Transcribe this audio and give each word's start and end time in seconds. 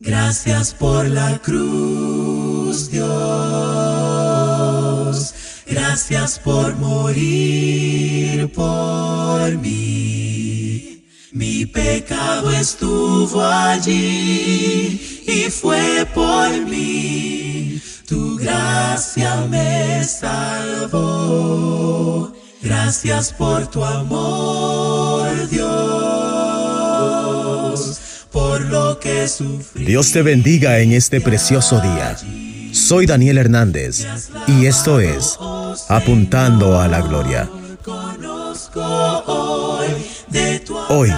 Gracias 0.00 0.74
por 0.74 1.08
la 1.08 1.38
cruz, 1.38 2.90
Dios. 2.90 3.04
Gracias 5.66 6.40
por 6.40 6.74
morir 6.76 8.52
por 8.52 9.56
mí. 9.58 11.06
Mi 11.32 11.64
pecado 11.66 12.50
estuvo 12.50 13.40
allí 13.40 15.22
y 15.26 15.48
fue 15.50 16.04
por 16.12 16.50
mí. 16.66 17.80
Tu 18.06 18.36
gracia 18.36 19.46
me 19.48 20.02
salvó. 20.04 21.04
Gracias 22.60 23.32
por 23.32 23.68
tu 23.68 23.84
amor, 23.84 25.48
Dios. 25.48 25.73
Por 28.54 28.66
lo 28.66 29.00
que 29.00 29.26
sufrí. 29.26 29.84
Dios 29.84 30.12
te 30.12 30.22
bendiga 30.22 30.78
en 30.78 30.92
este 30.92 31.20
precioso 31.20 31.80
día. 31.80 32.16
Soy 32.70 33.04
Daniel 33.04 33.38
Hernández 33.38 34.06
y 34.46 34.66
esto 34.66 35.00
es 35.00 35.36
Apuntando 35.88 36.78
a 36.78 36.86
la 36.86 37.00
Gloria. 37.00 37.50
Hoy 40.88 41.12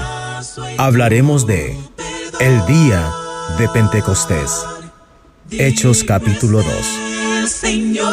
hablaremos 0.79 1.47
de 1.47 1.77
el 2.41 2.65
día 2.65 3.13
de 3.59 3.69
Pentecostés. 3.69 4.65
Hechos 5.51 6.05
capítulo 6.05 6.63
2. 6.63 6.75
el 7.43 7.49
Señor. 7.51 8.07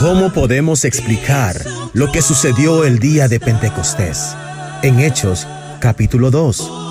¿Cómo 0.00 0.32
podemos 0.32 0.84
explicar 0.84 1.64
lo 1.92 2.10
que 2.10 2.22
sucedió 2.22 2.82
el 2.82 2.98
día 2.98 3.28
de 3.28 3.38
Pentecostés? 3.38 4.34
En 4.82 4.98
Hechos 4.98 5.46
capítulo 5.78 6.32
2. 6.32 6.83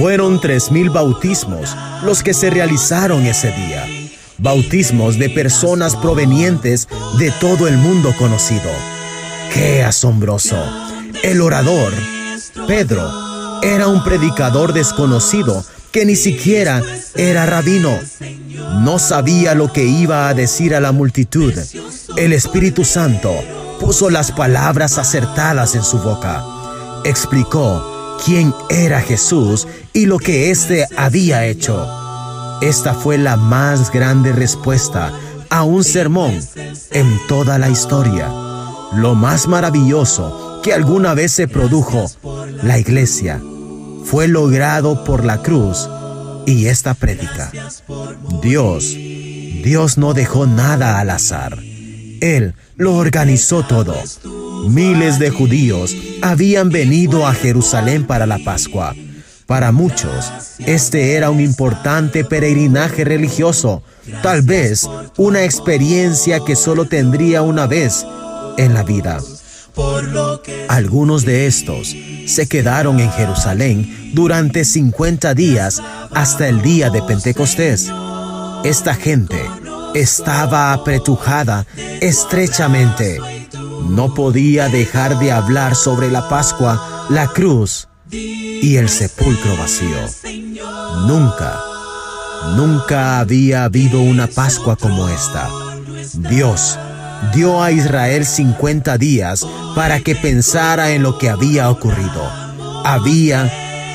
Fueron 0.00 0.40
tres 0.40 0.70
mil 0.70 0.88
bautismos 0.88 1.76
los 2.02 2.22
que 2.22 2.32
se 2.32 2.48
realizaron 2.48 3.26
ese 3.26 3.48
día. 3.48 3.84
Bautismos 4.38 5.18
de 5.18 5.28
personas 5.28 5.94
provenientes 5.94 6.88
de 7.18 7.30
todo 7.32 7.68
el 7.68 7.76
mundo 7.76 8.14
conocido. 8.16 8.70
¡Qué 9.52 9.84
asombroso! 9.84 10.56
El 11.22 11.42
orador, 11.42 11.92
Pedro, 12.66 13.60
era 13.60 13.88
un 13.88 14.02
predicador 14.02 14.72
desconocido 14.72 15.62
que 15.92 16.06
ni 16.06 16.16
siquiera 16.16 16.80
era 17.14 17.44
rabino. 17.44 17.98
No 18.80 18.98
sabía 18.98 19.54
lo 19.54 19.70
que 19.70 19.84
iba 19.84 20.30
a 20.30 20.34
decir 20.34 20.74
a 20.74 20.80
la 20.80 20.92
multitud. 20.92 21.52
El 22.16 22.32
Espíritu 22.32 22.86
Santo 22.86 23.34
puso 23.78 24.08
las 24.08 24.32
palabras 24.32 24.96
acertadas 24.96 25.74
en 25.74 25.84
su 25.84 25.98
boca. 25.98 26.42
Explicó 27.04 27.99
quién 28.24 28.54
era 28.68 29.00
Jesús 29.00 29.66
y 29.92 30.06
lo 30.06 30.18
que 30.18 30.50
éste 30.50 30.86
había 30.96 31.46
hecho. 31.46 31.86
Esta 32.60 32.94
fue 32.94 33.18
la 33.18 33.36
más 33.36 33.90
grande 33.90 34.32
respuesta 34.32 35.12
a 35.48 35.64
un 35.64 35.82
sermón 35.82 36.38
en 36.92 37.20
toda 37.26 37.58
la 37.58 37.68
historia. 37.68 38.28
Lo 38.92 39.14
más 39.14 39.48
maravilloso 39.48 40.60
que 40.62 40.72
alguna 40.72 41.14
vez 41.14 41.32
se 41.32 41.48
produjo, 41.48 42.06
la 42.62 42.78
iglesia, 42.78 43.40
fue 44.04 44.28
logrado 44.28 45.04
por 45.04 45.24
la 45.24 45.42
cruz 45.42 45.88
y 46.46 46.66
esta 46.66 46.94
prédica. 46.94 47.50
Dios, 48.42 48.94
Dios 48.94 49.98
no 49.98 50.14
dejó 50.14 50.46
nada 50.46 50.98
al 50.98 51.10
azar. 51.10 51.58
Él 52.20 52.54
lo 52.76 52.96
organizó 52.96 53.64
todo. 53.64 53.94
Miles 54.68 55.18
de 55.18 55.30
judíos 55.30 55.96
habían 56.22 56.70
venido 56.70 57.26
a 57.26 57.34
Jerusalén 57.34 58.06
para 58.06 58.26
la 58.26 58.38
Pascua. 58.38 58.94
Para 59.46 59.72
muchos, 59.72 60.32
este 60.60 61.14
era 61.14 61.30
un 61.30 61.40
importante 61.40 62.24
peregrinaje 62.24 63.04
religioso, 63.04 63.82
tal 64.22 64.42
vez 64.42 64.88
una 65.16 65.44
experiencia 65.44 66.40
que 66.40 66.54
solo 66.54 66.84
tendría 66.84 67.42
una 67.42 67.66
vez 67.66 68.06
en 68.58 68.74
la 68.74 68.84
vida. 68.84 69.18
Algunos 70.68 71.24
de 71.24 71.46
estos 71.46 71.96
se 72.26 72.46
quedaron 72.48 73.00
en 73.00 73.10
Jerusalén 73.10 74.12
durante 74.14 74.64
50 74.64 75.34
días 75.34 75.82
hasta 76.12 76.48
el 76.48 76.62
día 76.62 76.90
de 76.90 77.02
Pentecostés. 77.02 77.90
Esta 78.62 78.94
gente 78.94 79.40
estaba 79.94 80.72
apretujada 80.72 81.66
estrechamente. 82.00 83.39
No 83.88 84.14
podía 84.14 84.68
dejar 84.68 85.18
de 85.18 85.32
hablar 85.32 85.74
sobre 85.74 86.10
la 86.10 86.28
Pascua, 86.28 87.06
la 87.08 87.28
cruz 87.28 87.88
y 88.10 88.76
el 88.76 88.88
sepulcro 88.88 89.56
vacío. 89.56 89.98
Nunca, 91.06 91.60
nunca 92.56 93.20
había 93.20 93.64
habido 93.64 94.00
una 94.00 94.26
Pascua 94.26 94.76
como 94.76 95.08
esta. 95.08 95.48
Dios 96.28 96.78
dio 97.34 97.62
a 97.62 97.70
Israel 97.70 98.26
50 98.26 98.98
días 98.98 99.46
para 99.74 100.00
que 100.00 100.14
pensara 100.14 100.90
en 100.92 101.02
lo 101.02 101.18
que 101.18 101.28
había 101.28 101.70
ocurrido. 101.70 102.30
Había 102.84 103.50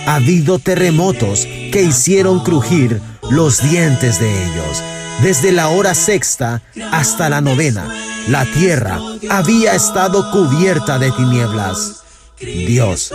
habido 0.05 0.59
terremotos 0.59 1.45
que 1.71 1.83
hicieron 1.83 2.39
crujir 2.41 3.01
los 3.29 3.61
dientes 3.61 4.19
de 4.19 4.45
ellos. 4.45 4.83
Desde 5.21 5.51
la 5.51 5.69
hora 5.69 5.95
sexta 5.95 6.61
hasta 6.91 7.29
la 7.29 7.41
novena, 7.41 7.87
la 8.27 8.45
tierra 8.45 8.99
había 9.29 9.75
estado 9.75 10.31
cubierta 10.31 10.97
de 10.97 11.11
tinieblas. 11.11 12.01
Dios 12.39 13.13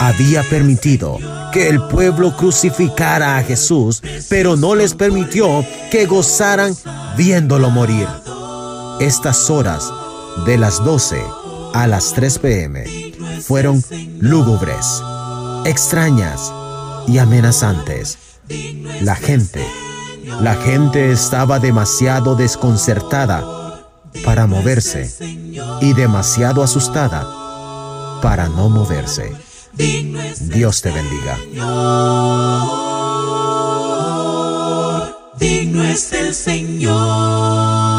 había 0.00 0.42
permitido 0.42 1.18
que 1.52 1.68
el 1.68 1.80
pueblo 1.82 2.36
crucificara 2.36 3.38
a 3.38 3.42
Jesús, 3.42 4.02
pero 4.28 4.56
no 4.56 4.74
les 4.74 4.94
permitió 4.94 5.64
que 5.90 6.06
gozaran 6.06 6.76
viéndolo 7.16 7.70
morir. 7.70 8.06
Estas 9.00 9.48
horas, 9.48 9.90
de 10.44 10.58
las 10.58 10.84
12 10.84 11.22
a 11.74 11.86
las 11.86 12.12
3 12.12 12.38
pm, 12.40 12.84
fueron 13.40 13.82
lúgubres, 14.18 15.02
extrañas 15.64 16.52
y 17.06 17.18
amenazantes. 17.18 18.18
La 19.00 19.14
gente, 19.14 19.64
la 20.40 20.54
gente 20.56 21.12
estaba 21.12 21.58
demasiado 21.58 22.34
desconcertada 22.34 23.57
para 24.24 24.46
moverse 24.46 25.14
y 25.80 25.92
demasiado 25.92 26.62
asustada 26.62 27.26
para 28.22 28.48
no 28.48 28.68
moverse. 28.68 29.32
Dios 29.74 30.82
te 30.82 30.90
bendiga. 30.90 31.38
digno 35.38 35.84
es 35.84 36.12
el 36.12 36.34
Señor. 36.34 37.97